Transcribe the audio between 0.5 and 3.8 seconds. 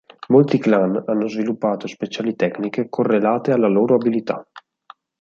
clan hanno sviluppato speciali tecniche correlate alla